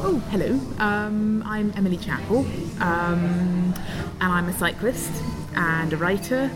Oh, 0.00 0.22
hello. 0.30 0.60
Um, 0.78 1.42
I'm 1.44 1.72
Emily 1.76 1.96
Chappell, 1.96 2.46
um, 2.80 3.74
and 4.20 4.32
I'm 4.32 4.48
a 4.48 4.52
cyclist 4.52 5.10
and 5.56 5.92
a 5.92 5.96
writer, 5.96 6.48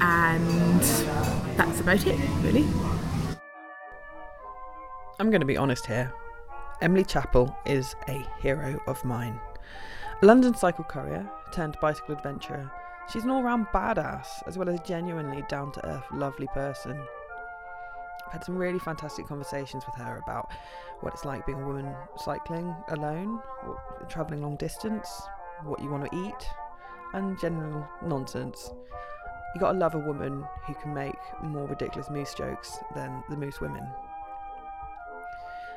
and 0.00 0.80
that's 1.56 1.80
about 1.80 2.06
it, 2.06 2.16
really. 2.40 2.64
I'm 5.18 5.30
going 5.30 5.40
to 5.40 5.46
be 5.46 5.56
honest 5.56 5.86
here. 5.86 6.12
Emily 6.80 7.04
Chappell 7.04 7.56
is 7.66 7.96
a 8.06 8.24
hero 8.40 8.80
of 8.86 9.04
mine. 9.04 9.40
A 10.22 10.26
London 10.26 10.54
cycle 10.54 10.84
courier 10.84 11.28
turned 11.52 11.76
bicycle 11.80 12.14
adventurer, 12.14 12.70
she's 13.12 13.24
an 13.24 13.30
all 13.30 13.42
round 13.42 13.66
badass 13.74 14.28
as 14.46 14.56
well 14.56 14.68
as 14.68 14.78
a 14.78 14.82
genuinely 14.84 15.42
down 15.48 15.72
to 15.72 15.84
earth, 15.84 16.04
lovely 16.12 16.46
person. 16.54 17.02
Had 18.32 18.42
some 18.42 18.56
really 18.56 18.78
fantastic 18.78 19.26
conversations 19.26 19.84
with 19.84 19.94
her 19.96 20.16
about 20.16 20.50
what 21.00 21.12
it's 21.12 21.26
like 21.26 21.44
being 21.44 21.60
a 21.60 21.66
woman 21.66 21.94
cycling 22.16 22.74
alone, 22.88 23.40
travelling 24.08 24.40
long 24.40 24.56
distance, 24.56 25.22
what 25.64 25.82
you 25.82 25.90
want 25.90 26.10
to 26.10 26.16
eat, 26.16 26.48
and 27.12 27.38
general 27.38 27.86
nonsense. 28.02 28.72
You 29.54 29.60
gotta 29.60 29.76
love 29.76 29.94
a 29.94 29.98
woman 29.98 30.46
who 30.66 30.74
can 30.74 30.94
make 30.94 31.18
more 31.42 31.66
ridiculous 31.66 32.08
moose 32.08 32.32
jokes 32.32 32.78
than 32.94 33.22
the 33.28 33.36
moose 33.36 33.60
women. 33.60 33.86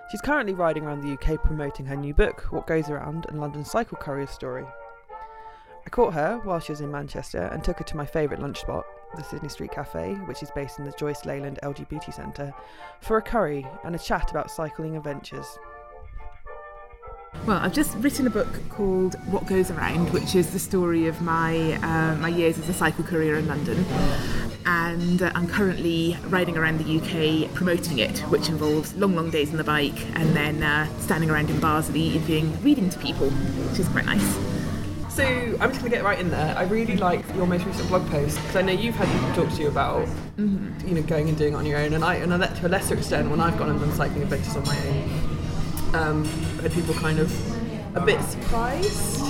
She's 0.09 0.21
currently 0.21 0.53
riding 0.53 0.85
around 0.85 1.01
the 1.01 1.11
UK 1.11 1.43
promoting 1.43 1.85
her 1.87 1.95
new 1.97 2.13
book, 2.13 2.47
What 2.51 2.67
Goes 2.67 2.89
Around, 2.89 3.25
and 3.27 3.41
London 3.41 3.65
Cycle 3.65 3.97
Courier 3.97 4.27
Story. 4.27 4.65
I 5.85 5.89
caught 5.89 6.13
her 6.13 6.39
while 6.43 6.59
she 6.61 6.71
was 6.71 6.79
in 6.79 6.89
Manchester 6.89 7.49
and 7.51 7.63
took 7.63 7.79
her 7.79 7.83
to 7.83 7.97
my 7.97 8.05
favourite 8.05 8.41
lunch 8.41 8.61
spot, 8.61 8.85
the 9.15 9.23
Sidney 9.23 9.49
Street 9.49 9.71
Cafe, 9.71 10.13
which 10.25 10.43
is 10.43 10.51
based 10.51 10.79
in 10.79 10.85
the 10.85 10.93
Joyce 10.93 11.21
Layland 11.21 11.59
LGBT 11.61 12.13
Centre, 12.13 12.53
for 13.01 13.17
a 13.17 13.21
curry 13.21 13.65
and 13.83 13.95
a 13.95 13.99
chat 13.99 14.31
about 14.31 14.51
cycling 14.51 14.97
adventures. 14.97 15.57
Well, 17.45 17.57
I've 17.57 17.73
just 17.73 17.95
written 17.97 18.25
a 18.25 18.31
book 18.31 18.47
called 18.69 19.15
What 19.29 19.45
Goes 19.45 19.69
Around, 19.69 20.11
which 20.13 20.33
is 20.33 20.51
the 20.51 20.57
story 20.57 21.05
of 21.05 21.21
my 21.21 21.73
uh, 21.73 22.15
my 22.15 22.29
years 22.29 22.57
as 22.57 22.67
a 22.69 22.73
cycle 22.73 23.03
courier 23.03 23.35
in 23.35 23.47
London. 23.47 23.85
And 24.65 25.21
uh, 25.21 25.31
I'm 25.35 25.47
currently 25.47 26.17
riding 26.29 26.57
around 26.57 26.79
the 26.79 26.97
UK 26.97 27.53
promoting 27.53 27.99
it, 27.99 28.17
which 28.31 28.49
involves 28.49 28.95
long, 28.95 29.15
long 29.15 29.29
days 29.29 29.51
on 29.51 29.57
the 29.57 29.63
bike 29.63 30.07
and 30.15 30.35
then 30.35 30.63
uh, 30.63 30.87
standing 30.97 31.29
around 31.29 31.51
in 31.51 31.59
Barnsley 31.59 32.15
interviewing, 32.15 32.59
reading 32.63 32.89
to 32.89 32.97
people, 32.97 33.29
which 33.29 33.79
is 33.79 33.87
quite 33.89 34.05
nice. 34.05 34.54
So 35.15 35.23
I'm 35.23 35.69
just 35.69 35.79
going 35.79 35.83
to 35.83 35.89
get 35.89 36.03
right 36.03 36.19
in 36.19 36.29
there. 36.29 36.53
I 36.57 36.63
really 36.63 36.97
like 36.97 37.23
your 37.35 37.47
most 37.47 37.63
recent 37.65 37.87
blog 37.87 38.05
post 38.09 38.35
because 38.35 38.57
I 38.57 38.61
know 38.63 38.73
you've 38.73 38.95
had 38.95 39.07
people 39.07 39.45
talk 39.45 39.55
to 39.55 39.61
you 39.61 39.69
about, 39.69 40.05
mm-hmm. 40.35 40.85
you 40.85 40.95
know, 40.95 41.01
going 41.03 41.29
and 41.29 41.37
doing 41.37 41.53
it 41.53 41.55
on 41.55 41.65
your 41.65 41.79
own, 41.79 41.93
and 41.93 42.03
I, 42.03 42.15
and 42.15 42.33
I, 42.33 42.47
to 42.47 42.67
a 42.67 42.69
lesser 42.69 42.95
extent, 42.95 43.29
when 43.29 43.39
I've 43.39 43.57
gone 43.57 43.69
and 43.69 43.79
done 43.79 43.93
cycling 43.93 44.23
adventures 44.23 44.57
on 44.57 44.65
my 44.65 44.77
own, 44.77 45.95
um, 45.95 46.25
had 46.59 46.73
people 46.73 46.93
kind 46.95 47.19
of 47.19 47.95
a 47.95 48.01
bit 48.01 48.21
surprised. 48.23 49.21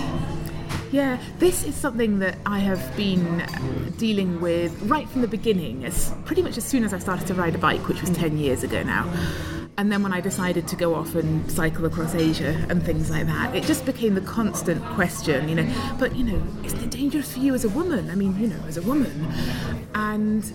Yeah, 0.91 1.19
this 1.37 1.63
is 1.63 1.75
something 1.75 2.17
that 2.17 2.39
I 2.47 2.57
have 2.57 2.97
been 2.97 3.45
dealing 3.99 4.41
with 4.41 4.81
right 4.89 5.07
from 5.07 5.21
the 5.21 5.27
beginning, 5.27 5.85
as 5.85 6.11
pretty 6.25 6.41
much 6.41 6.57
as 6.57 6.63
soon 6.63 6.83
as 6.83 6.95
I 6.95 6.97
started 6.97 7.27
to 7.27 7.35
ride 7.35 7.53
a 7.53 7.59
bike, 7.59 7.87
which 7.87 8.01
was 8.01 8.09
10 8.09 8.39
years 8.39 8.63
ago 8.63 8.81
now. 8.81 9.07
And 9.77 9.91
then 9.91 10.01
when 10.03 10.13
I 10.13 10.21
decided 10.21 10.69
to 10.69 10.75
go 10.77 10.95
off 10.95 11.15
and 11.15 11.51
cycle 11.51 11.85
across 11.85 12.15
Asia 12.15 12.65
and 12.69 12.81
things 12.81 13.09
like 13.09 13.25
that, 13.27 13.53
it 13.53 13.65
just 13.65 13.85
became 13.85 14.15
the 14.15 14.21
constant 14.21 14.83
question, 14.85 15.49
you 15.49 15.55
know, 15.55 15.95
but 15.99 16.15
you 16.15 16.23
know, 16.23 16.41
isn't 16.63 16.81
it 16.81 16.91
dangerous 16.91 17.33
for 17.33 17.39
you 17.39 17.53
as 17.53 17.65
a 17.65 17.69
woman? 17.69 18.09
I 18.09 18.15
mean, 18.15 18.39
you 18.39 18.47
know, 18.47 18.59
as 18.67 18.77
a 18.77 18.81
woman. 18.81 19.27
And 19.93 20.49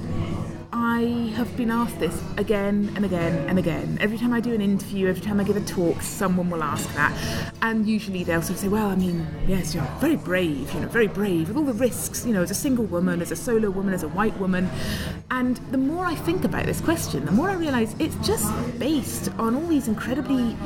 I 0.83 1.31
have 1.37 1.55
been 1.59 1.71
asked 1.71 2.01
this 2.01 2.23
again 2.39 2.91
and 2.97 3.05
again 3.05 3.47
and 3.51 3.59
again. 3.59 3.99
Every 4.01 4.17
time 4.17 4.33
I 4.33 4.41
do 4.41 4.55
an 4.55 4.63
interview, 4.63 5.09
every 5.09 5.21
time 5.21 5.39
I 5.39 5.45
give 5.45 5.59
a 5.59 5.61
talk, 5.61 6.01
someone 6.01 6.49
will 6.49 6.63
ask 6.63 6.91
that. 6.95 7.15
And 7.61 7.87
usually 7.87 8.25
they'll 8.25 8.41
sort 8.41 8.53
of 8.53 8.59
say, 8.61 8.69
well, 8.69 8.87
I 8.87 8.95
mean, 8.95 9.27
yes, 9.47 9.75
you're 9.75 9.85
very 10.01 10.17
brave, 10.17 10.73
you 10.73 10.81
know, 10.81 10.89
very 10.89 11.07
brave 11.07 11.49
with 11.49 11.59
all 11.59 11.65
the 11.65 11.75
risks, 11.75 12.25
you 12.25 12.33
know, 12.33 12.43
as 12.43 12.51
a 12.51 12.55
single 12.55 12.87
woman, 12.87 13.21
as 13.21 13.31
a 13.31 13.37
solo 13.37 13.69
woman, 13.69 13.93
as 13.93 14.05
a 14.05 14.09
white 14.09 14.35
woman. 14.39 14.71
And 15.31 15.59
the 15.71 15.77
more 15.77 16.07
I 16.07 16.15
think 16.15 16.45
about 16.45 16.65
this 16.65 16.81
question, 16.81 17.27
the 17.27 17.33
more 17.33 17.51
I 17.51 17.55
realise 17.55 17.95
it's 17.99 18.17
just 18.27 18.51
based 18.79 19.29
on 19.39 19.55
all 19.55 19.67
these 19.67 19.87
incredibly 19.87 20.57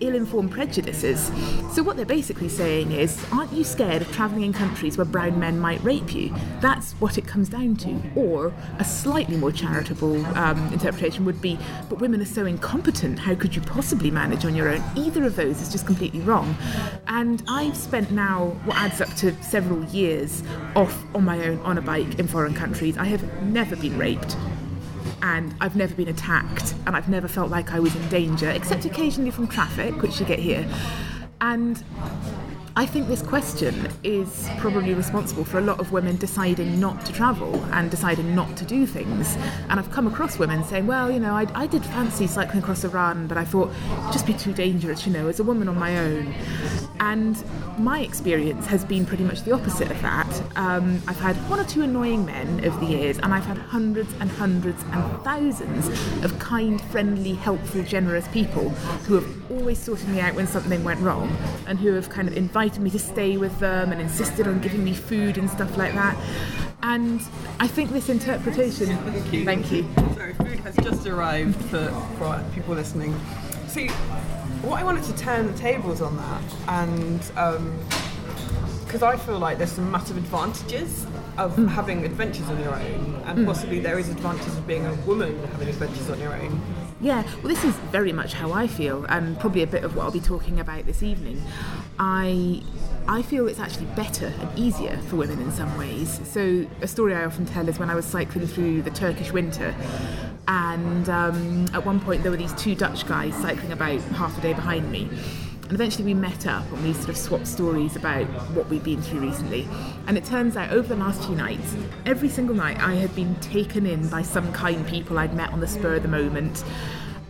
ill 0.00 0.16
informed 0.16 0.50
prejudices. 0.50 1.30
So, 1.72 1.84
what 1.84 1.96
they're 1.96 2.04
basically 2.04 2.48
saying 2.48 2.90
is, 2.90 3.24
aren't 3.30 3.52
you 3.52 3.62
scared 3.62 4.02
of 4.02 4.10
travelling 4.10 4.42
in 4.42 4.52
countries 4.52 4.98
where 4.98 5.04
brown 5.04 5.38
men 5.38 5.60
might 5.60 5.82
rape 5.84 6.12
you? 6.12 6.34
That's 6.60 6.94
what 6.94 7.16
it 7.16 7.28
comes 7.28 7.48
down 7.48 7.76
to. 7.76 8.02
Or 8.16 8.52
a 8.80 8.84
slightly 8.84 9.36
more 9.36 9.51
charitable 9.52 10.24
um, 10.36 10.72
interpretation 10.72 11.24
would 11.24 11.40
be, 11.40 11.58
but 11.88 12.00
women 12.00 12.20
are 12.20 12.26
so 12.26 12.46
incompetent, 12.46 13.18
how 13.18 13.34
could 13.34 13.54
you 13.54 13.62
possibly 13.62 14.10
manage 14.10 14.44
on 14.44 14.54
your 14.54 14.68
own? 14.68 14.82
Either 14.96 15.24
of 15.24 15.36
those 15.36 15.60
is 15.60 15.70
just 15.70 15.86
completely 15.86 16.20
wrong. 16.20 16.56
And 17.06 17.42
I've 17.48 17.76
spent 17.76 18.10
now 18.10 18.56
what 18.64 18.76
adds 18.76 19.00
up 19.00 19.12
to 19.16 19.34
several 19.42 19.84
years 19.86 20.42
off 20.74 21.04
on 21.14 21.24
my 21.24 21.46
own 21.46 21.58
on 21.60 21.78
a 21.78 21.82
bike 21.82 22.18
in 22.18 22.26
foreign 22.26 22.54
countries. 22.54 22.96
I 22.96 23.04
have 23.06 23.42
never 23.42 23.76
been 23.76 23.98
raped 23.98 24.36
and 25.22 25.54
I've 25.60 25.76
never 25.76 25.94
been 25.94 26.08
attacked 26.08 26.74
and 26.86 26.96
I've 26.96 27.08
never 27.08 27.28
felt 27.28 27.50
like 27.50 27.72
I 27.72 27.80
was 27.80 27.94
in 27.94 28.08
danger, 28.08 28.50
except 28.50 28.84
occasionally 28.84 29.30
from 29.30 29.46
traffic, 29.46 30.02
which 30.02 30.18
you 30.18 30.26
get 30.26 30.40
here. 30.40 30.68
And 31.40 31.82
I 32.74 32.86
think 32.86 33.06
this 33.06 33.20
question 33.20 33.88
is 34.02 34.48
probably 34.56 34.94
responsible 34.94 35.44
for 35.44 35.58
a 35.58 35.60
lot 35.60 35.78
of 35.78 35.92
women 35.92 36.16
deciding 36.16 36.80
not 36.80 37.04
to 37.04 37.12
travel 37.12 37.62
and 37.66 37.90
deciding 37.90 38.34
not 38.34 38.56
to 38.56 38.64
do 38.64 38.86
things. 38.86 39.36
And 39.68 39.78
I've 39.78 39.90
come 39.90 40.06
across 40.06 40.38
women 40.38 40.64
saying, 40.64 40.86
well, 40.86 41.10
you 41.10 41.20
know, 41.20 41.34
I, 41.34 41.46
I 41.54 41.66
did 41.66 41.84
fancy 41.84 42.26
cycling 42.26 42.62
across 42.62 42.82
Iran, 42.82 43.26
but 43.26 43.36
I 43.36 43.44
thought 43.44 43.70
it'd 44.00 44.12
just 44.12 44.26
be 44.26 44.32
too 44.32 44.54
dangerous, 44.54 45.06
you 45.06 45.12
know, 45.12 45.28
as 45.28 45.38
a 45.38 45.44
woman 45.44 45.68
on 45.68 45.78
my 45.78 45.98
own. 45.98 46.34
And 47.02 47.36
my 47.78 47.98
experience 47.98 48.64
has 48.66 48.84
been 48.84 49.04
pretty 49.04 49.24
much 49.24 49.42
the 49.42 49.50
opposite 49.50 49.90
of 49.90 50.00
that. 50.02 50.42
Um, 50.54 51.02
I've 51.08 51.18
had 51.18 51.34
one 51.50 51.58
or 51.58 51.64
two 51.64 51.82
annoying 51.82 52.24
men 52.24 52.64
over 52.64 52.78
the 52.78 52.86
years, 52.86 53.18
and 53.18 53.34
I've 53.34 53.44
had 53.44 53.58
hundreds 53.58 54.14
and 54.20 54.30
hundreds 54.30 54.80
and 54.84 55.22
thousands 55.24 55.88
of 56.24 56.38
kind, 56.38 56.80
friendly, 56.80 57.34
helpful, 57.34 57.82
generous 57.82 58.28
people 58.28 58.68
who 59.08 59.14
have 59.16 59.50
always 59.50 59.80
sorted 59.80 60.08
me 60.10 60.20
out 60.20 60.36
when 60.36 60.46
something 60.46 60.84
went 60.84 61.00
wrong 61.00 61.36
and 61.66 61.76
who 61.76 61.92
have 61.92 62.08
kind 62.08 62.28
of 62.28 62.36
invited 62.36 62.80
me 62.80 62.90
to 62.90 63.00
stay 63.00 63.36
with 63.36 63.58
them 63.58 63.90
and 63.90 64.00
insisted 64.00 64.46
on 64.46 64.60
giving 64.60 64.84
me 64.84 64.94
food 64.94 65.38
and 65.38 65.50
stuff 65.50 65.76
like 65.76 65.94
that. 65.94 66.16
And 66.84 67.20
I 67.58 67.66
think 67.66 67.90
this 67.90 68.10
interpretation. 68.10 68.86
Thank 68.86 69.32
you. 69.32 69.44
Thank 69.44 69.72
you. 69.72 69.88
Sorry, 70.14 70.34
food 70.34 70.60
has 70.60 70.76
just 70.76 71.04
arrived 71.08 71.56
for, 71.64 71.88
for 72.16 72.44
people 72.54 72.76
listening. 72.76 73.12
See, 73.66 73.90
what 74.62 74.80
I 74.80 74.84
wanted 74.84 75.04
to 75.04 75.16
turn 75.16 75.50
the 75.50 75.58
tables 75.58 76.00
on 76.00 76.16
that, 76.16 76.42
and 76.68 77.18
because 78.84 79.02
um, 79.02 79.08
I 79.08 79.16
feel 79.16 79.38
like 79.38 79.58
there's 79.58 79.72
some 79.72 79.90
massive 79.90 80.16
advantages 80.16 81.04
of 81.36 81.56
mm. 81.56 81.68
having 81.68 82.04
adventures 82.04 82.48
on 82.48 82.60
your 82.60 82.74
own, 82.74 83.22
and 83.26 83.40
mm. 83.40 83.46
possibly 83.46 83.80
there 83.80 83.98
is 83.98 84.08
advantages 84.08 84.56
of 84.56 84.66
being 84.66 84.86
a 84.86 84.94
woman 85.06 85.36
having 85.48 85.68
adventures 85.68 86.08
on 86.10 86.20
your 86.20 86.32
own. 86.34 86.60
Yeah, 87.00 87.24
well, 87.38 87.48
this 87.48 87.64
is 87.64 87.74
very 87.90 88.12
much 88.12 88.34
how 88.34 88.52
I 88.52 88.68
feel, 88.68 89.04
and 89.08 89.38
probably 89.40 89.62
a 89.62 89.66
bit 89.66 89.82
of 89.82 89.96
what 89.96 90.04
I'll 90.04 90.12
be 90.12 90.20
talking 90.20 90.60
about 90.60 90.86
this 90.86 91.02
evening. 91.02 91.42
I 91.98 92.62
I 93.08 93.22
feel 93.22 93.48
it's 93.48 93.58
actually 93.58 93.86
better 93.96 94.26
and 94.26 94.58
easier 94.58 94.96
for 95.08 95.16
women 95.16 95.40
in 95.40 95.50
some 95.50 95.76
ways. 95.76 96.20
So, 96.24 96.66
a 96.80 96.86
story 96.86 97.14
I 97.14 97.24
often 97.24 97.46
tell 97.46 97.68
is 97.68 97.78
when 97.78 97.90
I 97.90 97.96
was 97.96 98.04
cycling 98.04 98.46
through 98.46 98.82
the 98.82 98.90
Turkish 98.90 99.32
winter, 99.32 99.74
and 100.48 101.08
um, 101.08 101.66
at 101.72 101.84
one 101.84 102.00
point 102.00 102.22
there 102.22 102.30
were 102.30 102.36
these 102.36 102.54
two 102.54 102.74
Dutch 102.74 103.06
guys 103.06 103.34
cycling 103.34 103.72
about 103.72 104.00
half 104.00 104.36
a 104.38 104.40
day 104.40 104.52
behind 104.52 104.90
me. 104.90 105.08
And 105.62 105.72
eventually 105.72 106.04
we 106.04 106.14
met 106.14 106.46
up 106.46 106.70
and 106.72 106.84
we 106.84 106.92
sort 106.92 107.10
of 107.10 107.16
swapped 107.16 107.46
stories 107.46 107.96
about 107.96 108.26
what 108.54 108.68
we'd 108.68 108.84
been 108.84 109.00
through 109.00 109.20
recently. 109.20 109.66
And 110.06 110.18
it 110.18 110.24
turns 110.24 110.56
out 110.56 110.70
over 110.70 110.88
the 110.88 110.96
last 110.96 111.24
few 111.24 111.36
nights, 111.36 111.76
every 112.04 112.28
single 112.28 112.54
night 112.54 112.78
I 112.78 112.94
had 112.96 113.14
been 113.14 113.36
taken 113.36 113.86
in 113.86 114.08
by 114.08 114.22
some 114.22 114.52
kind 114.52 114.86
people 114.86 115.18
I'd 115.18 115.34
met 115.34 115.52
on 115.52 115.60
the 115.60 115.68
spur 115.68 115.94
of 115.94 116.02
the 116.02 116.08
moment 116.08 116.64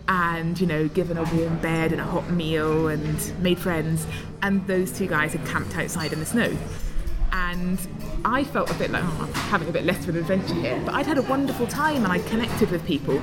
and 0.07 0.59
you 0.59 0.67
know 0.67 0.87
given 0.89 1.17
a 1.17 1.23
warm 1.35 1.57
bed 1.59 1.91
and 1.93 2.01
a 2.01 2.03
hot 2.03 2.29
meal 2.29 2.89
and 2.89 3.41
made 3.41 3.57
friends 3.57 4.05
and 4.41 4.65
those 4.67 4.91
two 4.91 5.07
guys 5.07 5.31
had 5.31 5.45
camped 5.47 5.77
outside 5.77 6.11
in 6.11 6.19
the 6.19 6.25
snow 6.25 6.53
and 7.33 7.79
I 8.23 8.43
felt 8.43 8.69
a 8.69 8.73
bit 8.75 8.91
like 8.91 9.03
oh, 9.03 9.21
I'm 9.21 9.33
having 9.33 9.67
a 9.67 9.71
bit 9.71 9.83
less 9.83 10.03
of 10.03 10.09
an 10.09 10.17
adventure 10.17 10.53
here 10.53 10.79
but 10.85 10.93
I'd 10.93 11.07
had 11.07 11.17
a 11.17 11.23
wonderful 11.23 11.67
time 11.67 12.03
and 12.03 12.07
I'd 12.07 12.25
connected 12.27 12.69
with 12.71 12.85
people. 12.85 13.19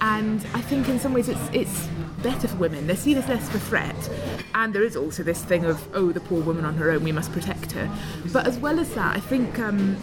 And 0.00 0.46
I 0.54 0.60
think 0.60 0.88
in 0.88 1.00
some 1.00 1.12
ways 1.12 1.28
it's 1.28 1.50
it's 1.52 1.88
better 2.22 2.48
for 2.48 2.56
women. 2.56 2.86
They're 2.86 2.96
seen 2.96 3.16
as 3.18 3.28
less 3.28 3.48
of 3.48 3.54
a 3.54 3.60
threat. 3.60 4.10
And 4.54 4.74
there 4.74 4.82
is 4.82 4.96
also 4.96 5.22
this 5.22 5.42
thing 5.42 5.64
of 5.64 5.88
oh 5.94 6.12
the 6.12 6.20
poor 6.20 6.42
woman 6.42 6.64
on 6.64 6.74
her 6.74 6.90
own 6.90 7.02
we 7.02 7.12
must 7.12 7.32
protect 7.32 7.72
her. 7.72 7.90
But 8.32 8.46
as 8.46 8.58
well 8.58 8.78
as 8.78 8.94
that 8.94 9.16
I 9.16 9.20
think 9.20 9.58
um, 9.58 9.96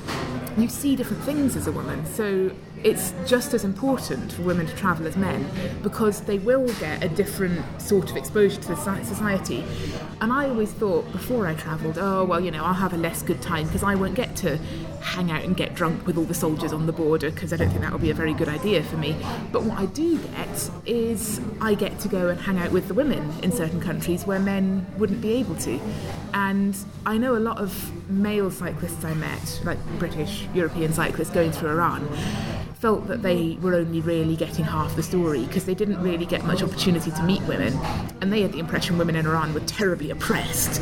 you 0.57 0.69
see 0.69 0.95
different 0.95 1.23
things 1.23 1.55
as 1.55 1.67
a 1.67 1.71
woman. 1.71 2.05
So 2.05 2.51
it's 2.83 3.13
just 3.25 3.53
as 3.53 3.63
important 3.63 4.33
for 4.33 4.41
women 4.41 4.65
to 4.67 4.75
travel 4.75 5.07
as 5.07 5.15
men 5.15 5.50
because 5.81 6.21
they 6.21 6.38
will 6.39 6.67
get 6.75 7.03
a 7.03 7.09
different 7.09 7.63
sort 7.81 8.11
of 8.11 8.17
exposure 8.17 8.59
to 8.59 8.67
the 8.69 9.03
society. 9.03 9.63
And 10.21 10.31
I 10.31 10.50
always 10.50 10.71
thought 10.71 11.09
before 11.11 11.47
I 11.47 11.55
travelled, 11.55 11.97
oh, 11.97 12.25
well, 12.25 12.39
you 12.39 12.51
know, 12.51 12.63
I'll 12.63 12.73
have 12.73 12.94
a 12.94 12.97
less 12.97 13.21
good 13.21 13.41
time 13.41 13.65
because 13.67 13.83
I 13.83 13.95
won't 13.95 14.15
get 14.15 14.35
to 14.38 14.59
hang 15.03 15.31
out 15.31 15.44
and 15.44 15.55
get 15.55 15.75
drunk 15.75 16.05
with 16.07 16.17
all 16.17 16.23
the 16.23 16.33
soldiers 16.33 16.73
on 16.73 16.85
the 16.85 16.94
border 16.94 17.29
because 17.29 17.53
I 17.53 17.57
don't 17.57 17.69
think 17.69 17.81
that 17.81 17.91
would 17.91 18.01
be 18.01 18.09
a 18.09 18.15
very 18.15 18.33
good 18.33 18.50
idea 18.50 18.83
for 18.83 18.97
me. 18.97 19.15
But 19.51 19.63
what 19.63 19.77
I 19.77 19.85
do 19.88 20.17
get 20.17 20.69
is 20.85 21.39
I 21.61 21.75
get 21.75 22.00
to 22.00 22.07
go 22.07 22.29
and 22.29 22.39
hang 22.39 22.57
out 22.57 22.71
with 22.71 22.88
the 22.88 22.94
women 22.94 23.31
in 23.44 23.51
certain 23.51 23.81
countries 23.81 24.25
where 24.25 24.39
men 24.39 24.85
wouldn't 24.97 25.21
be 25.21 25.33
able 25.33 25.55
to. 25.55 25.79
And 26.33 26.75
I 27.05 27.17
know 27.17 27.35
a 27.35 27.39
lot 27.39 27.57
of 27.59 27.91
male 28.09 28.50
cyclists 28.50 29.03
I 29.03 29.13
met, 29.13 29.61
like 29.63 29.77
British, 30.00 30.47
European 30.53 30.94
cyclists 30.94 31.29
going 31.29 31.51
through 31.51 31.69
Iran 31.69 32.07
felt 32.83 33.07
that 33.07 33.21
they 33.21 33.57
were 33.61 33.75
only 33.75 34.01
really 34.01 34.35
getting 34.35 34.65
half 34.65 34.94
the 34.97 35.01
story 35.01 35.45
because 35.45 35.63
they 35.63 35.73
didn't 35.73 36.01
really 36.01 36.25
get 36.25 36.44
much 36.44 36.61
opportunity 36.61 37.11
to 37.11 37.23
meet 37.23 37.41
women 37.44 37.73
and 38.19 38.33
they 38.33 38.41
had 38.41 38.51
the 38.51 38.59
impression 38.59 38.97
women 38.97 39.15
in 39.15 39.25
Iran 39.25 39.53
were 39.53 39.61
terribly 39.61 40.11
oppressed 40.11 40.81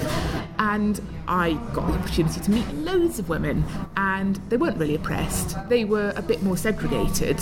and 0.61 1.01
I 1.27 1.53
got 1.73 1.87
the 1.87 1.93
opportunity 1.93 2.39
to 2.39 2.51
meet 2.51 2.71
loads 2.75 3.17
of 3.17 3.29
women 3.29 3.63
and 3.97 4.35
they 4.49 4.57
weren't 4.57 4.77
really 4.77 4.93
oppressed 4.93 5.57
they 5.69 5.85
were 5.85 6.13
a 6.15 6.21
bit 6.21 6.43
more 6.43 6.55
segregated 6.55 7.39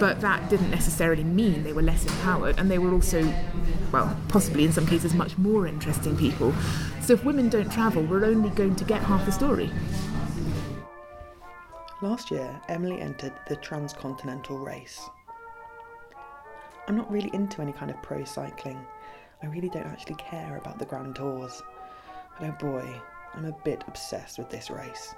but 0.00 0.22
that 0.22 0.48
didn't 0.48 0.70
necessarily 0.70 1.22
mean 1.22 1.62
they 1.62 1.74
were 1.74 1.82
less 1.82 2.06
empowered 2.06 2.58
and 2.58 2.70
they 2.70 2.78
were 2.78 2.92
also 2.92 3.22
well 3.92 4.16
possibly 4.28 4.64
in 4.64 4.72
some 4.72 4.86
cases 4.86 5.12
much 5.12 5.36
more 5.36 5.66
interesting 5.66 6.16
people 6.16 6.54
so 7.02 7.12
if 7.12 7.24
women 7.24 7.50
don't 7.50 7.70
travel 7.70 8.02
we're 8.02 8.24
only 8.24 8.48
going 8.50 8.74
to 8.74 8.84
get 8.84 9.02
half 9.02 9.24
the 9.26 9.32
story 9.32 9.70
Last 12.02 12.30
year, 12.30 12.60
Emily 12.68 13.00
entered 13.00 13.32
the 13.48 13.56
Transcontinental 13.56 14.58
Race. 14.58 15.08
I'm 16.86 16.94
not 16.94 17.10
really 17.10 17.30
into 17.32 17.62
any 17.62 17.72
kind 17.72 17.90
of 17.90 18.02
pro 18.02 18.22
cycling. 18.22 18.78
I 19.42 19.46
really 19.46 19.70
don't 19.70 19.86
actually 19.86 20.16
care 20.16 20.58
about 20.58 20.78
the 20.78 20.84
Grand 20.84 21.16
Tours. 21.16 21.62
But 22.38 22.48
oh 22.48 22.52
boy, 22.58 23.00
I'm 23.34 23.46
a 23.46 23.56
bit 23.64 23.82
obsessed 23.88 24.38
with 24.38 24.50
this 24.50 24.70
race. 24.70 25.14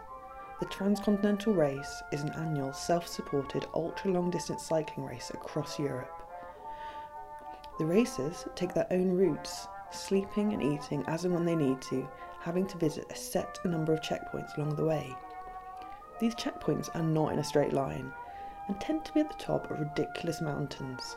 The 0.60 0.66
Transcontinental 0.66 1.52
Race 1.52 2.02
is 2.12 2.22
an 2.22 2.30
annual 2.30 2.72
self 2.72 3.06
supported 3.06 3.66
ultra 3.74 4.10
long 4.10 4.30
distance 4.30 4.64
cycling 4.64 5.06
race 5.06 5.30
across 5.30 5.78
Europe. 5.78 6.22
The 7.78 7.86
racers 7.86 8.46
take 8.54 8.74
their 8.74 8.86
own 8.90 9.12
routes, 9.12 9.68
sleeping 9.90 10.52
and 10.52 10.62
eating 10.62 11.04
as 11.06 11.24
and 11.24 11.34
when 11.34 11.44
they 11.44 11.56
need 11.56 11.80
to, 11.82 12.08
having 12.40 12.66
to 12.66 12.78
visit 12.78 13.06
a 13.10 13.16
set 13.16 13.58
number 13.64 13.92
of 13.92 14.00
checkpoints 14.00 14.56
along 14.56 14.76
the 14.76 14.84
way. 14.84 15.14
These 16.20 16.34
checkpoints 16.34 16.88
are 16.94 17.02
not 17.02 17.32
in 17.32 17.38
a 17.38 17.44
straight 17.44 17.72
line 17.72 18.12
and 18.66 18.80
tend 18.80 19.04
to 19.04 19.12
be 19.12 19.20
at 19.20 19.28
the 19.28 19.44
top 19.44 19.70
of 19.70 19.80
ridiculous 19.80 20.40
mountains. 20.40 21.16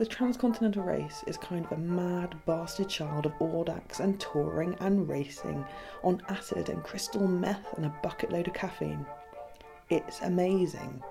The 0.00 0.06
transcontinental 0.06 0.82
race 0.82 1.22
is 1.26 1.36
kind 1.36 1.62
of 1.62 1.72
a 1.72 1.76
mad 1.76 2.34
bastard 2.46 2.88
child 2.88 3.26
of 3.26 3.38
Audax 3.38 4.00
and 4.00 4.18
touring 4.18 4.74
and 4.80 5.06
racing 5.06 5.62
on 6.02 6.22
acid 6.30 6.70
and 6.70 6.82
crystal 6.82 7.28
meth 7.28 7.74
and 7.76 7.84
a 7.84 7.94
bucket 8.02 8.32
load 8.32 8.48
of 8.48 8.54
caffeine. 8.54 9.04
It's 9.90 10.22
amazing 10.22 11.02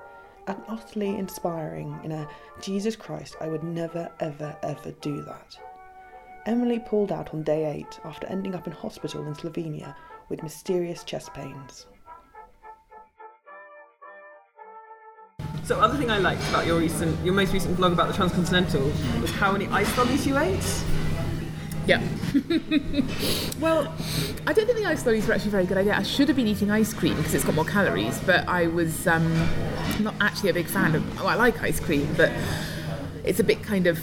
and 0.48 0.58
utterly 0.68 1.16
inspiring 1.16 2.00
in 2.04 2.12
a 2.12 2.28
Jesus 2.62 2.96
Christ, 2.96 3.36
I 3.40 3.48
would 3.48 3.64
never 3.64 4.12
ever 4.22 4.58
ever 4.64 4.92
do 5.02 5.22
that. 5.22 5.56
Emily 6.48 6.80
pulled 6.80 7.12
out 7.12 7.32
on 7.32 7.44
day 7.44 7.66
8 7.66 8.00
after 8.06 8.26
ending 8.26 8.56
up 8.56 8.66
in 8.66 8.74
hospital 8.74 9.28
in 9.28 9.36
Slovenia 9.36 9.96
with 10.30 10.42
mysterious 10.42 11.04
chest 11.04 11.32
pains. 11.36 11.86
So, 15.70 15.80
other 15.80 16.00
thing 16.00 16.10
I 16.10 16.18
liked 16.18 16.42
about 16.50 16.66
your 16.66 16.80
recent, 16.80 17.24
your 17.24 17.36
most 17.36 17.54
recent 17.54 17.78
blog 17.78 17.94
about 17.94 18.08
the 18.08 18.16
Transcontinental 18.16 18.92
was 19.22 19.30
how 19.30 19.52
many 19.52 19.68
ice 19.68 19.96
lollies 19.96 20.26
you 20.26 20.36
ate. 20.36 20.84
Yeah. 21.86 22.02
well, 23.60 23.94
I 24.48 24.54
don't 24.54 24.66
think 24.66 24.80
the 24.80 24.86
ice 24.88 25.06
lollies 25.06 25.28
were 25.28 25.36
actually 25.36 25.50
a 25.50 25.52
very 25.52 25.68
good 25.68 25.78
idea. 25.78 25.94
I 25.96 26.02
should 26.02 26.28
have 26.28 26.36
been 26.36 26.48
eating 26.48 26.72
ice 26.72 26.92
cream 26.92 27.18
because 27.18 27.36
it's 27.36 27.44
got 27.44 27.54
more 27.54 27.66
calories, 27.66 28.20
but 28.22 28.48
I 28.48 28.66
was 28.66 29.06
um, 29.06 29.32
not 30.00 30.16
actually 30.20 30.50
a 30.50 30.56
big 30.56 30.66
fan 30.66 30.96
of. 30.96 31.22
I 31.22 31.36
like 31.36 31.62
ice 31.62 31.80
cream, 31.80 32.12
but 32.18 32.32
it's 33.24 33.40
a 33.40 33.44
bit 33.44 33.62
kind 33.62 33.86
of 33.86 34.00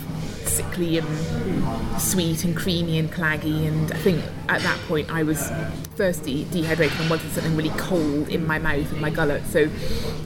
sickly 0.56 0.99
and 0.99 2.00
sweet 2.00 2.44
and 2.44 2.56
creamy 2.56 2.99
and 2.99 3.11
claggy. 3.11 3.67
And 3.67 3.93
I 3.93 3.97
think 3.99 4.25
at 4.49 4.62
that 4.62 4.79
point 4.88 5.11
I 5.11 5.23
was 5.23 5.50
thirsty, 5.97 6.47
dehydrated, 6.50 6.99
and 7.00 7.11
wanted 7.11 7.31
something 7.32 7.56
really 7.56 7.76
cold 7.79 8.29
in 8.29 8.47
my 8.47 8.58
mouth 8.58 8.91
and 8.93 9.00
my 9.00 9.11
gullet. 9.11 9.44
So 9.47 9.69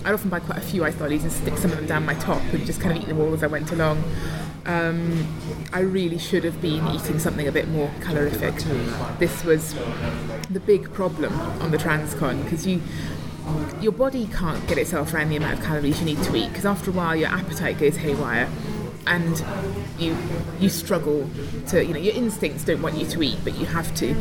I'd 0.05 0.15
often 0.15 0.31
buy 0.31 0.41
quite 0.41 0.59
a 0.59 0.63
few 0.63 0.85
ice 0.85 1.01
lollies 1.01 1.25
and 1.25 1.33
stick 1.33 1.57
some 1.57 1.73
of 1.73 1.79
them 1.79 1.87
down 1.87 2.07
my 2.07 2.15
top 2.15 2.43
and 2.53 2.65
just 2.65 2.81
kind 2.81 2.97
of 2.97 3.03
eat 3.03 3.09
them 3.09 3.21
all 3.21 3.33
as 3.35 3.43
I 3.43 3.49
went 3.49 3.73
along. 3.73 4.03
Um, 4.67 5.27
I 5.73 5.81
really 5.81 6.19
should 6.19 6.45
have 6.45 6.61
been 6.61 6.87
eating 6.89 7.19
something 7.19 7.49
a 7.49 7.53
bit 7.53 7.69
more 7.69 7.91
calorific. 8.01 8.55
This 9.19 9.43
was 9.43 9.75
the 10.51 10.61
big 10.61 10.93
problem 10.93 11.33
on 11.63 11.71
the 11.71 11.79
Transcon 11.79 12.45
because 12.45 12.67
you 12.67 12.81
your 13.81 13.91
body 13.91 14.29
can't 14.29 14.65
get 14.69 14.79
itself 14.79 15.13
around 15.13 15.31
the 15.31 15.37
amount 15.37 15.59
of 15.59 15.65
calories 15.65 15.99
you 15.99 16.05
need 16.05 16.23
to 16.23 16.37
eat 16.37 16.49
because 16.51 16.67
after 16.67 16.91
a 16.91 16.95
while 16.95 17.17
your 17.17 17.29
appetite 17.29 17.79
goes 17.79 17.97
haywire 17.97 18.49
and 19.07 19.45
you 20.01 20.17
you 20.59 20.69
struggle 20.69 21.29
to 21.69 21.85
you 21.85 21.93
know 21.93 22.01
your 22.01 22.15
instincts 22.15 22.65
don't 22.65 22.83
want 22.83 22.97
you 22.97 23.07
to 23.07 23.23
eat 23.23 23.39
but 23.45 23.57
you 23.59 23.67
have 23.67 23.95
to 23.95 24.15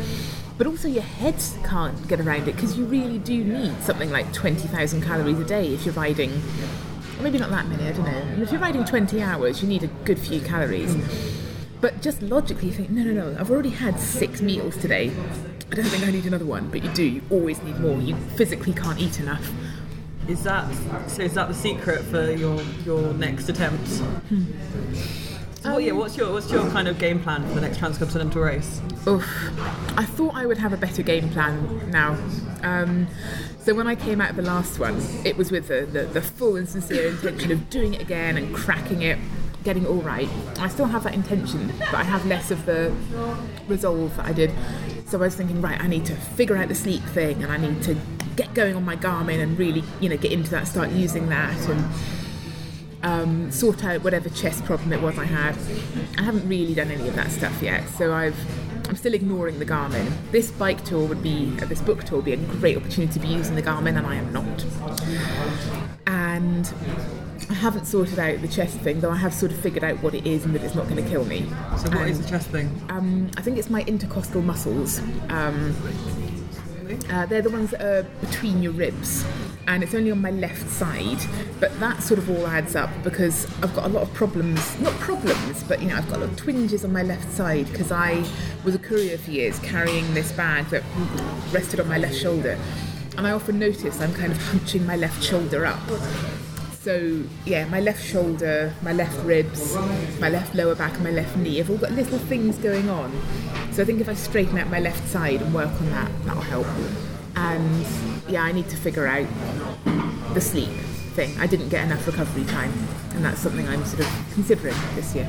but 0.58 0.66
also 0.66 0.88
your 0.88 1.02
head 1.02 1.34
can't 1.64 2.06
get 2.08 2.20
around 2.20 2.46
it 2.46 2.54
because 2.54 2.76
you 2.76 2.84
really 2.84 3.18
do 3.18 3.42
need 3.42 3.74
something 3.82 4.10
like 4.10 4.30
20,000 4.32 5.02
calories 5.02 5.38
a 5.38 5.44
day 5.44 5.72
if 5.72 5.84
you're 5.84 5.94
riding 5.94 6.42
maybe 7.20 7.38
not 7.38 7.50
that 7.50 7.66
many 7.66 7.86
I 7.86 7.92
don't 7.92 8.04
know 8.04 8.12
and 8.12 8.42
if 8.42 8.52
you're 8.52 8.60
riding 8.60 8.84
20 8.84 9.22
hours 9.22 9.62
you 9.62 9.68
need 9.68 9.82
a 9.82 9.88
good 10.04 10.18
few 10.18 10.40
calories 10.40 10.96
but 11.80 12.02
just 12.02 12.20
logically 12.22 12.68
you 12.68 12.74
think 12.74 12.90
no 12.90 13.02
no 13.02 13.12
no 13.12 13.38
I've 13.38 13.50
already 13.50 13.70
had 13.70 13.98
six 13.98 14.40
meals 14.40 14.76
today 14.76 15.10
I 15.70 15.74
don't 15.74 15.84
think 15.86 16.04
I 16.04 16.10
need 16.10 16.26
another 16.26 16.46
one 16.46 16.68
but 16.70 16.82
you 16.82 16.90
do 16.90 17.04
you 17.04 17.22
always 17.30 17.62
need 17.62 17.78
more 17.80 17.98
you 17.98 18.16
physically 18.36 18.72
can't 18.72 18.98
eat 18.98 19.20
enough 19.20 19.50
is 20.30 20.44
that 20.44 20.72
so? 21.08 21.22
Is 21.22 21.34
that 21.34 21.48
the 21.48 21.54
secret 21.54 22.02
for 22.02 22.30
your 22.30 22.62
your 22.84 23.12
next 23.14 23.48
attempt? 23.48 23.88
Hmm. 24.28 24.44
Um, 25.62 25.80
yeah, 25.80 25.92
what's 25.92 26.16
your 26.16 26.32
what's 26.32 26.50
your 26.50 26.68
kind 26.70 26.88
of 26.88 26.98
game 26.98 27.20
plan 27.20 27.46
for 27.46 27.54
the 27.54 27.60
next 27.60 27.78
transcontinental 27.78 28.40
race? 28.42 28.80
Oof, 29.06 29.26
I 29.96 30.04
thought 30.04 30.34
I 30.34 30.46
would 30.46 30.58
have 30.58 30.72
a 30.72 30.76
better 30.76 31.02
game 31.02 31.28
plan 31.30 31.90
now. 31.90 32.16
Um, 32.62 33.06
so 33.58 33.74
when 33.74 33.86
I 33.86 33.94
came 33.94 34.20
out 34.20 34.30
of 34.30 34.36
the 34.36 34.42
last 34.42 34.78
one, 34.78 35.00
it 35.24 35.36
was 35.36 35.50
with 35.50 35.68
the, 35.68 35.86
the, 35.86 36.04
the 36.04 36.22
full 36.22 36.56
and 36.56 36.68
sincere 36.68 37.08
intention 37.08 37.52
of 37.52 37.68
doing 37.68 37.94
it 37.94 38.00
again 38.00 38.38
and 38.38 38.54
cracking 38.54 39.02
it 39.02 39.18
getting 39.64 39.84
it 39.84 39.88
all 39.88 40.00
right. 40.00 40.28
I 40.58 40.68
still 40.68 40.86
have 40.86 41.04
that 41.04 41.14
intention, 41.14 41.72
but 41.78 41.94
I 41.94 42.04
have 42.04 42.24
less 42.26 42.50
of 42.50 42.64
the 42.66 42.94
resolve 43.68 44.16
that 44.16 44.26
I 44.26 44.32
did. 44.32 44.52
So 45.06 45.18
I 45.18 45.22
was 45.22 45.34
thinking, 45.34 45.60
right, 45.60 45.80
I 45.80 45.86
need 45.86 46.06
to 46.06 46.14
figure 46.14 46.56
out 46.56 46.68
the 46.68 46.74
sleep 46.74 47.02
thing, 47.02 47.42
and 47.42 47.52
I 47.52 47.56
need 47.56 47.82
to 47.82 47.96
get 48.36 48.54
going 48.54 48.76
on 48.76 48.84
my 48.84 48.96
Garmin 48.96 49.42
and 49.42 49.58
really, 49.58 49.84
you 50.00 50.08
know, 50.08 50.16
get 50.16 50.32
into 50.32 50.50
that, 50.52 50.66
start 50.66 50.90
using 50.90 51.28
that, 51.28 51.56
and 51.68 51.84
um, 53.02 53.50
sort 53.50 53.84
out 53.84 54.02
whatever 54.02 54.28
chest 54.28 54.64
problem 54.64 54.92
it 54.92 55.00
was 55.00 55.18
I 55.18 55.24
had. 55.24 55.56
I 56.18 56.22
haven't 56.22 56.48
really 56.48 56.74
done 56.74 56.90
any 56.90 57.08
of 57.08 57.14
that 57.16 57.30
stuff 57.30 57.62
yet, 57.62 57.88
so 57.90 58.12
I've 58.12 58.36
I'm 58.90 58.96
still 58.96 59.14
ignoring 59.14 59.60
the 59.60 59.66
Garmin. 59.66 60.10
This 60.32 60.50
bike 60.50 60.84
tour 60.84 61.06
would 61.06 61.22
be, 61.22 61.56
uh, 61.62 61.66
this 61.66 61.80
book 61.80 62.02
tour 62.02 62.16
would 62.16 62.24
be 62.24 62.32
a 62.32 62.36
great 62.36 62.76
opportunity 62.76 63.12
to 63.12 63.20
be 63.20 63.28
using 63.28 63.54
the 63.54 63.62
Garmin, 63.62 63.96
and 63.96 64.04
I 64.04 64.16
am 64.16 64.32
not. 64.32 64.64
And 66.08 66.74
I 67.48 67.54
haven't 67.54 67.84
sorted 67.84 68.18
out 68.18 68.40
the 68.40 68.48
chest 68.48 68.78
thing, 68.78 69.00
though 69.00 69.12
I 69.12 69.16
have 69.16 69.32
sort 69.32 69.52
of 69.52 69.60
figured 69.60 69.84
out 69.84 70.02
what 70.02 70.14
it 70.14 70.26
is 70.26 70.44
and 70.44 70.52
that 70.56 70.64
it's 70.64 70.74
not 70.74 70.88
going 70.88 71.00
to 71.00 71.08
kill 71.08 71.24
me. 71.24 71.48
So, 71.78 71.84
what 71.84 71.98
and, 71.98 72.10
is 72.10 72.20
the 72.20 72.28
chest 72.28 72.48
thing? 72.48 72.68
Um, 72.88 73.30
I 73.36 73.42
think 73.42 73.58
it's 73.58 73.70
my 73.70 73.82
intercostal 73.82 74.42
muscles. 74.42 74.98
Um, 75.28 75.76
uh, 77.10 77.26
they're 77.26 77.42
the 77.42 77.50
ones 77.50 77.70
that 77.70 77.82
are 77.82 78.02
between 78.20 78.60
your 78.60 78.72
ribs, 78.72 79.24
and 79.66 79.82
it's 79.82 79.94
only 79.94 80.10
on 80.10 80.20
my 80.20 80.30
left 80.30 80.68
side. 80.68 81.18
But 81.58 81.78
that 81.80 82.02
sort 82.02 82.18
of 82.18 82.30
all 82.30 82.46
adds 82.46 82.76
up 82.76 82.90
because 83.02 83.46
I've 83.62 83.74
got 83.74 83.86
a 83.86 83.88
lot 83.88 84.02
of 84.02 84.12
problems. 84.14 84.80
Not 84.80 84.92
problems, 84.94 85.62
but 85.64 85.80
you 85.80 85.88
know, 85.88 85.96
I've 85.96 86.08
got 86.08 86.18
a 86.18 86.20
lot 86.20 86.30
of 86.30 86.36
twinges 86.36 86.84
on 86.84 86.92
my 86.92 87.02
left 87.02 87.30
side 87.32 87.70
because 87.70 87.92
I 87.92 88.24
was 88.64 88.74
a 88.74 88.78
courier 88.78 89.18
for 89.18 89.30
years 89.30 89.58
carrying 89.60 90.12
this 90.14 90.32
bag 90.32 90.66
that 90.66 90.82
rested 91.52 91.80
on 91.80 91.88
my 91.88 91.98
left 91.98 92.16
shoulder. 92.16 92.58
And 93.16 93.26
I 93.26 93.32
often 93.32 93.58
notice 93.58 94.00
I'm 94.00 94.14
kind 94.14 94.32
of 94.32 94.42
hunching 94.48 94.86
my 94.86 94.96
left 94.96 95.22
shoulder 95.22 95.66
up 95.66 95.80
so 96.80 97.22
yeah, 97.44 97.66
my 97.66 97.80
left 97.80 98.02
shoulder, 98.02 98.72
my 98.80 98.94
left 98.94 99.22
ribs, 99.22 99.76
my 100.18 100.30
left 100.30 100.54
lower 100.54 100.74
back, 100.74 100.94
and 100.94 101.04
my 101.04 101.10
left 101.10 101.36
knee 101.36 101.58
have 101.58 101.68
all 101.68 101.76
got 101.76 101.92
little 101.92 102.18
things 102.18 102.56
going 102.56 102.88
on. 102.88 103.12
So 103.72 103.82
I 103.82 103.84
think 103.84 104.00
if 104.00 104.08
I 104.08 104.14
straighten 104.14 104.56
out 104.56 104.70
my 104.70 104.80
left 104.80 105.06
side 105.08 105.42
and 105.42 105.52
work 105.52 105.68
on 105.68 105.90
that, 105.90 106.10
that'll 106.24 106.40
help. 106.40 106.66
And 107.40 107.86
yeah, 108.28 108.42
I 108.44 108.52
need 108.52 108.68
to 108.68 108.76
figure 108.76 109.06
out 109.06 109.26
the 110.34 110.40
sleep 110.40 110.68
thing. 111.14 111.36
I 111.38 111.46
didn't 111.46 111.70
get 111.70 111.84
enough 111.84 112.06
recovery 112.06 112.44
time, 112.44 112.72
and 113.14 113.24
that's 113.24 113.40
something 113.40 113.66
I'm 113.66 113.84
sort 113.84 114.02
of 114.02 114.26
considering 114.34 114.76
this 114.94 115.14
year. 115.14 115.28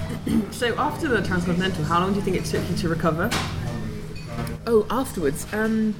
so 0.50 0.74
after 0.78 1.08
the 1.08 1.22
transcontinental, 1.22 1.84
how 1.84 2.00
long 2.00 2.12
do 2.12 2.16
you 2.16 2.22
think 2.22 2.36
it 2.36 2.44
took 2.44 2.68
you 2.70 2.76
to 2.76 2.88
recover? 2.88 3.30
Oh, 4.66 4.86
afterwards. 4.90 5.46
Um, 5.52 5.94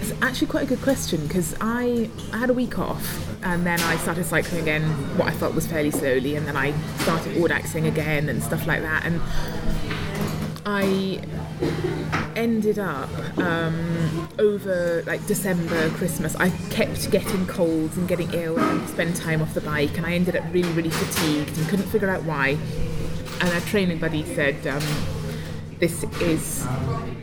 It's 0.00 0.12
actually 0.22 0.46
quite 0.46 0.64
a 0.64 0.66
good 0.66 0.80
question 0.82 1.26
because 1.26 1.54
I, 1.60 2.08
I 2.32 2.38
had 2.38 2.50
a 2.50 2.54
week 2.54 2.78
off 2.78 3.04
and 3.42 3.66
then 3.66 3.78
I 3.80 3.96
started 3.98 4.24
cycling 4.24 4.62
again, 4.62 4.82
what 5.18 5.28
I 5.28 5.32
felt 5.32 5.54
was 5.54 5.66
fairly 5.66 5.90
slowly, 5.90 6.34
and 6.36 6.46
then 6.46 6.56
I 6.56 6.72
started 6.98 7.36
audaxing 7.36 7.86
again 7.86 8.28
and 8.28 8.42
stuff 8.42 8.66
like 8.66 8.82
that. 8.82 9.04
And 9.04 9.20
I 10.70 11.18
ended 12.36 12.78
up 12.78 13.08
um, 13.38 14.28
over 14.38 15.02
like 15.06 15.26
December, 15.26 15.88
Christmas. 15.92 16.36
I 16.36 16.50
kept 16.68 17.10
getting 17.10 17.46
colds 17.46 17.96
and 17.96 18.06
getting 18.06 18.30
ill 18.34 18.58
and 18.58 18.86
spend 18.86 19.16
time 19.16 19.40
off 19.40 19.54
the 19.54 19.62
bike, 19.62 19.96
and 19.96 20.04
I 20.04 20.12
ended 20.12 20.36
up 20.36 20.44
really, 20.52 20.70
really 20.72 20.90
fatigued 20.90 21.56
and 21.56 21.66
couldn't 21.68 21.86
figure 21.86 22.10
out 22.10 22.22
why. 22.24 22.58
And 23.40 23.48
a 23.48 23.62
training 23.62 23.98
buddy 23.98 24.26
said, 24.34 24.66
um, 24.66 24.82
"This 25.78 26.04
is 26.20 26.66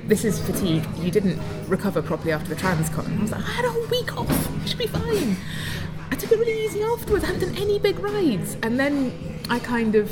this 0.07 0.25
is 0.25 0.39
fatigue. 0.39 0.83
You 0.97 1.11
didn't 1.11 1.39
recover 1.67 2.01
properly 2.01 2.31
after 2.31 2.49
the 2.49 2.59
Transcon." 2.59 3.15
I 3.15 3.21
was 3.21 3.31
like, 3.31 3.43
"I 3.43 3.51
had 3.51 3.65
a 3.65 3.69
whole 3.69 3.87
week 3.89 4.17
off. 4.17 4.63
I 4.63 4.65
should 4.65 4.79
be 4.79 4.87
fine." 4.87 5.37
I 6.09 6.15
took 6.15 6.31
it 6.31 6.39
really 6.39 6.65
easy 6.65 6.81
afterwards. 6.81 7.23
I 7.23 7.27
hadn't 7.27 7.47
done 7.47 7.61
any 7.61 7.77
big 7.77 7.99
rides. 7.99 8.57
And 8.63 8.79
then 8.79 9.34
I 9.47 9.59
kind 9.59 9.95
of 9.95 10.09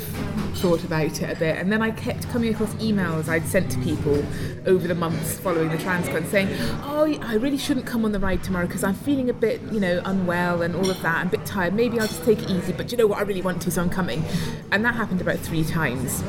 thought 0.58 0.84
about 0.84 1.20
it 1.20 1.36
a 1.36 1.36
bit. 1.36 1.56
And 1.56 1.70
then 1.72 1.82
I 1.82 1.90
kept 1.90 2.28
coming 2.30 2.54
across 2.54 2.72
emails 2.74 3.28
I'd 3.28 3.46
sent 3.46 3.70
to 3.72 3.78
people 3.80 4.24
over 4.66 4.86
the 4.86 4.94
months 4.94 5.38
following 5.40 5.70
the 5.70 5.76
Transcon 5.76 6.24
saying, 6.26 6.48
Oh, 6.82 7.18
I 7.22 7.34
really 7.34 7.58
shouldn't 7.58 7.84
come 7.84 8.04
on 8.04 8.12
the 8.12 8.20
ride 8.20 8.44
tomorrow 8.44 8.66
because 8.66 8.84
I'm 8.84 8.94
feeling 8.94 9.28
a 9.30 9.34
bit, 9.34 9.60
you 9.72 9.80
know, 9.80 10.00
unwell 10.04 10.62
and 10.62 10.76
all 10.76 10.88
of 10.88 11.02
that. 11.02 11.16
I'm 11.16 11.26
a 11.26 11.30
bit 11.30 11.44
tired. 11.44 11.74
Maybe 11.74 11.98
I'll 11.98 12.06
just 12.06 12.24
take 12.24 12.42
it 12.42 12.50
easy. 12.50 12.72
But 12.72 12.92
you 12.92 12.98
know 12.98 13.08
what? 13.08 13.18
I 13.18 13.22
really 13.22 13.42
want 13.42 13.60
to, 13.62 13.70
so 13.70 13.82
I'm 13.82 13.90
coming. 13.90 14.24
And 14.70 14.84
that 14.84 14.94
happened 14.94 15.20
about 15.20 15.38
three 15.40 15.64
times 15.64 16.22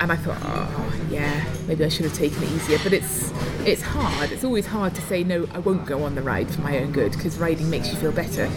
and 0.00 0.10
I 0.10 0.16
thought, 0.16 0.38
oh 0.42 1.00
yeah, 1.10 1.44
maybe 1.68 1.84
I 1.84 1.88
should 1.88 2.04
have 2.06 2.14
taken 2.14 2.42
it 2.42 2.50
easier. 2.50 2.78
But 2.82 2.92
it's 2.92 3.32
it's 3.64 3.82
hard. 3.82 4.32
It's 4.32 4.42
always 4.42 4.66
hard 4.66 4.96
to 4.96 5.02
say 5.02 5.22
no. 5.22 5.46
I 5.52 5.60
won't 5.60 5.86
go 5.86 6.02
on 6.02 6.16
the 6.16 6.22
ride 6.22 6.50
for 6.50 6.60
my 6.60 6.78
own 6.80 6.90
good 6.90 7.12
because 7.12 7.38
riding 7.38 7.70
makes 7.70 7.88
you 7.88 7.96
feel 7.96 8.10
better. 8.10 8.50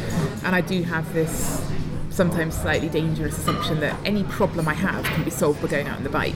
And 0.44 0.56
I 0.56 0.62
do 0.62 0.82
have 0.82 1.14
this 1.14 1.64
sometimes 2.16 2.56
slightly 2.56 2.88
dangerous 2.88 3.38
assumption 3.38 3.82
that 3.82 4.00
any 4.06 4.24
problem 4.24 4.68
I 4.68 4.74
have 4.74 5.04
can 5.04 5.24
be 5.24 5.30
solved 5.30 5.62
by 5.62 5.68
going 5.68 5.88
out 5.88 5.98
on 5.98 6.04
the 6.04 6.10
bike. 6.10 6.34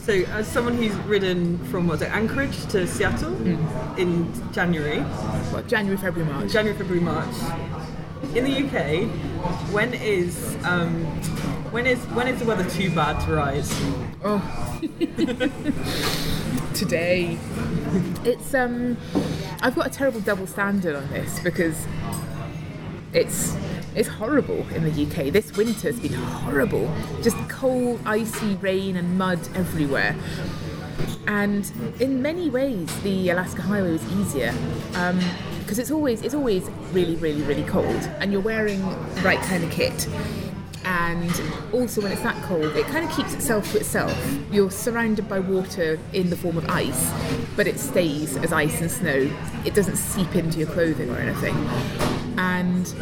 So, 0.00 0.12
as 0.12 0.48
someone 0.48 0.76
who's 0.76 0.94
ridden 1.06 1.58
from 1.66 1.86
what's 1.86 2.02
it, 2.02 2.10
Anchorage 2.10 2.66
to 2.66 2.86
Seattle 2.86 3.30
mm. 3.30 3.98
in 3.98 4.52
January, 4.52 4.98
well, 5.52 5.62
January, 5.68 5.96
February, 5.96 6.32
March, 6.32 6.50
January, 6.50 6.76
February, 6.76 7.04
March. 7.04 7.34
In 8.34 8.44
the 8.44 8.56
UK, 8.64 9.08
when 9.72 9.94
is 9.94 10.56
um, 10.64 11.04
when 11.70 11.86
is 11.86 11.98
when 12.06 12.26
is 12.26 12.40
the 12.40 12.46
weather 12.46 12.68
too 12.68 12.90
bad 12.94 13.24
to 13.26 13.32
ride? 13.32 13.64
Oh, 14.24 14.80
today. 16.74 17.38
It's 18.24 18.52
um, 18.54 18.96
I've 19.62 19.76
got 19.76 19.86
a 19.86 19.90
terrible 19.90 20.20
double 20.20 20.46
standard 20.46 20.96
on 20.96 21.08
this 21.10 21.38
because 21.40 21.86
it's 23.12 23.54
it's 23.94 24.08
horrible 24.08 24.66
in 24.70 24.84
the 24.84 25.06
UK. 25.06 25.32
This 25.32 25.56
winter's 25.56 25.98
been 26.00 26.12
horrible. 26.12 26.92
Just 27.22 27.36
cold, 27.48 28.00
icy 28.06 28.54
rain 28.56 28.96
and 28.96 29.18
mud 29.18 29.40
everywhere. 29.54 30.16
And 31.26 31.70
in 32.00 32.22
many 32.22 32.50
ways, 32.50 32.88
the 33.02 33.30
Alaska 33.30 33.62
Highway 33.62 33.92
was 33.92 34.12
easier. 34.12 34.54
Um, 34.94 35.20
because 35.70 35.78
it's 35.78 35.92
always 35.92 36.22
it's 36.22 36.34
always 36.34 36.68
really 36.92 37.14
really 37.14 37.42
really 37.42 37.62
cold 37.62 38.10
and 38.18 38.32
you're 38.32 38.40
wearing 38.40 38.80
the 38.80 39.20
right 39.20 39.38
kind 39.42 39.62
of 39.62 39.70
kit 39.70 40.08
and 40.84 41.40
also 41.72 42.00
when 42.00 42.10
it's 42.10 42.22
that 42.22 42.34
cold 42.42 42.64
it 42.74 42.84
kind 42.86 43.08
of 43.08 43.16
keeps 43.16 43.32
itself 43.34 43.70
to 43.70 43.78
itself 43.78 44.40
you're 44.50 44.68
surrounded 44.68 45.28
by 45.28 45.38
water 45.38 45.96
in 46.12 46.28
the 46.28 46.36
form 46.36 46.56
of 46.58 46.68
ice 46.68 47.12
but 47.54 47.68
it 47.68 47.78
stays 47.78 48.36
as 48.38 48.52
ice 48.52 48.80
and 48.80 48.90
snow 48.90 49.30
it 49.64 49.72
doesn't 49.72 49.94
seep 49.94 50.34
into 50.34 50.58
your 50.58 50.66
clothing 50.66 51.08
or 51.08 51.18
anything 51.18 51.54
and 52.36 52.92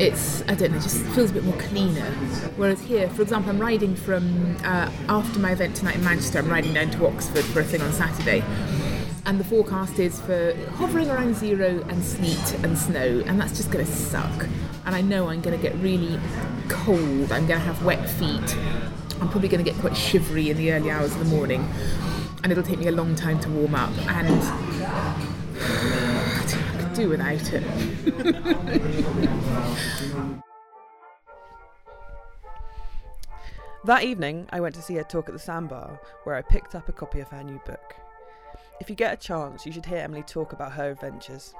it's 0.00 0.42
I 0.48 0.54
don't 0.54 0.72
know, 0.72 0.80
just 0.80 1.04
feels 1.06 1.30
a 1.30 1.34
bit 1.34 1.44
more 1.44 1.56
cleaner. 1.56 2.10
Whereas 2.56 2.80
here, 2.80 3.08
for 3.10 3.22
example, 3.22 3.50
I'm 3.50 3.58
riding 3.58 3.94
from 3.96 4.56
uh, 4.64 4.90
after 5.08 5.38
my 5.38 5.52
event 5.52 5.76
tonight 5.76 5.96
in 5.96 6.04
Manchester. 6.04 6.38
I'm 6.38 6.48
riding 6.48 6.72
down 6.72 6.90
to 6.92 7.06
Oxford 7.06 7.44
for 7.44 7.60
a 7.60 7.64
thing 7.64 7.80
on 7.82 7.92
Saturday, 7.92 8.44
and 9.26 9.40
the 9.40 9.44
forecast 9.44 9.98
is 9.98 10.20
for 10.20 10.54
hovering 10.74 11.10
around 11.10 11.34
zero 11.34 11.84
and 11.88 12.04
sleet 12.04 12.54
and 12.62 12.78
snow, 12.78 13.22
and 13.26 13.40
that's 13.40 13.56
just 13.56 13.70
going 13.70 13.84
to 13.84 13.90
suck. 13.90 14.46
And 14.86 14.94
I 14.94 15.00
know 15.00 15.28
I'm 15.28 15.40
going 15.40 15.56
to 15.56 15.62
get 15.62 15.74
really 15.76 16.18
cold. 16.68 17.32
I'm 17.32 17.46
going 17.46 17.58
to 17.60 17.66
have 17.66 17.84
wet 17.84 18.08
feet. 18.08 18.56
I'm 19.20 19.28
probably 19.28 19.48
going 19.48 19.64
to 19.64 19.70
get 19.70 19.78
quite 19.80 19.96
shivery 19.96 20.50
in 20.50 20.56
the 20.56 20.72
early 20.72 20.90
hours 20.90 21.12
of 21.12 21.18
the 21.18 21.36
morning, 21.36 21.68
and 22.42 22.52
it'll 22.52 22.64
take 22.64 22.78
me 22.78 22.86
a 22.86 22.92
long 22.92 23.16
time 23.16 23.40
to 23.40 23.50
warm 23.50 23.74
up. 23.74 23.90
And 24.08 24.42
I 25.60 26.76
could 26.80 26.92
do 26.94 27.08
without 27.08 27.52
it. 27.52 29.34
that 33.84 34.04
evening, 34.04 34.46
I 34.50 34.60
went 34.60 34.74
to 34.74 34.82
see 34.82 34.94
her 34.94 35.02
talk 35.02 35.28
at 35.28 35.32
the 35.32 35.38
Sandbar, 35.38 35.98
where 36.24 36.36
I 36.36 36.42
picked 36.42 36.74
up 36.74 36.88
a 36.88 36.92
copy 36.92 37.20
of 37.20 37.28
her 37.28 37.42
new 37.42 37.60
book. 37.64 37.94
If 38.80 38.90
you 38.90 38.94
get 38.94 39.14
a 39.14 39.16
chance, 39.16 39.64
you 39.64 39.72
should 39.72 39.86
hear 39.86 39.98
Emily 39.98 40.22
talk 40.22 40.52
about 40.52 40.72
her 40.72 40.90
adventures. 40.90 41.54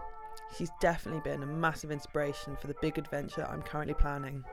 She's 0.56 0.70
definitely 0.80 1.22
been 1.22 1.42
a 1.42 1.46
massive 1.46 1.90
inspiration 1.90 2.56
for 2.56 2.66
the 2.66 2.76
big 2.80 2.98
adventure 2.98 3.46
I'm 3.50 3.62
currently 3.62 3.94
planning. 3.94 4.44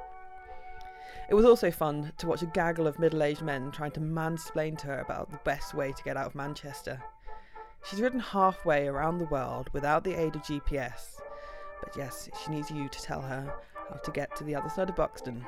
It 1.29 1.33
was 1.33 1.45
also 1.45 1.71
fun 1.71 2.13
to 2.17 2.27
watch 2.27 2.43
a 2.43 2.47
gaggle 2.47 2.87
of 2.87 2.99
middle 2.99 3.23
aged 3.23 3.41
men 3.41 3.71
trying 3.71 3.91
to 3.91 3.99
mansplain 3.99 4.77
to 4.79 4.87
her 4.87 4.99
about 4.99 5.31
the 5.31 5.39
best 5.43 5.73
way 5.73 5.91
to 5.91 6.03
get 6.03 6.17
out 6.17 6.27
of 6.27 6.35
Manchester. 6.35 7.01
She's 7.83 8.01
ridden 8.01 8.19
halfway 8.19 8.87
around 8.87 9.17
the 9.17 9.25
world 9.25 9.69
without 9.73 10.03
the 10.03 10.13
aid 10.13 10.35
of 10.35 10.43
GPS, 10.43 11.19
but 11.81 11.95
yes, 11.97 12.29
she 12.43 12.51
needs 12.51 12.71
you 12.71 12.87
to 12.89 13.01
tell 13.01 13.21
her 13.21 13.53
how 13.89 13.95
to 13.95 14.11
get 14.11 14.35
to 14.35 14.43
the 14.43 14.55
other 14.55 14.69
side 14.69 14.89
of 14.89 14.95
Buxton. 14.95 15.45